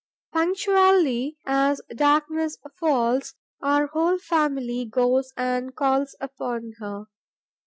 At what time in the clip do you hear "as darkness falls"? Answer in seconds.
1.45-3.35